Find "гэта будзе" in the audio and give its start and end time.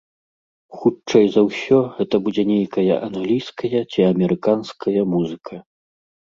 1.97-2.43